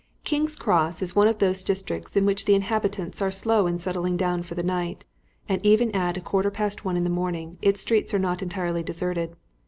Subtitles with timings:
[0.23, 4.17] King's Cross is one of those districts of which the inhabitants are slow in settling
[4.17, 5.03] down for the night,
[5.47, 8.81] and even at a quarter past one in the morning its streets are not entirely
[8.81, 9.37] deserted.